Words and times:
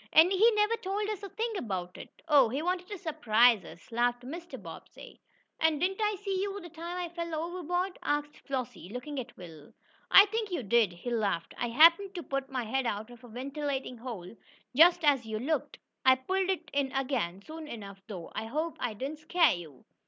"And 0.11 0.31
he 0.31 0.51
never 0.55 0.75
told 0.77 1.07
us 1.09 1.21
a 1.21 1.29
thing 1.29 1.53
about 1.57 1.95
it." 1.95 2.23
"Oh, 2.27 2.49
he 2.49 2.63
wanted 2.63 2.87
to 2.87 2.97
surprise 2.97 3.63
us," 3.63 3.91
laughed 3.91 4.23
Mr. 4.23 4.59
Bobbsey. 4.59 5.21
"And 5.59 5.79
didn't 5.79 6.01
I 6.01 6.15
see 6.15 6.41
you, 6.41 6.59
the 6.59 6.69
time 6.69 6.97
I 6.97 7.07
fell 7.13 7.35
overboard?" 7.35 7.99
asked 8.01 8.39
Flossie, 8.39 8.89
looking 8.89 9.19
at 9.19 9.37
Will. 9.37 9.71
"I 10.09 10.25
think 10.25 10.49
you 10.49 10.63
did," 10.63 10.91
he 10.91 11.11
laughed. 11.11 11.53
"I 11.55 11.67
happened 11.67 12.15
to 12.15 12.23
put 12.23 12.49
my 12.49 12.63
head 12.63 12.87
out 12.87 13.11
of 13.11 13.23
a 13.23 13.27
ventilating 13.27 13.99
hole 13.99 14.35
just 14.75 15.03
as 15.03 15.27
you 15.27 15.37
looked. 15.37 15.77
I 16.03 16.15
pulled 16.15 16.49
it 16.49 16.71
in 16.73 16.91
again, 16.93 17.43
soon 17.43 17.67
enough, 17.67 18.01
though. 18.07 18.31
I 18.33 18.45
hope 18.47 18.77
I 18.79 18.95
didn't 18.95 19.19
scare 19.19 19.53
you." 19.53 19.85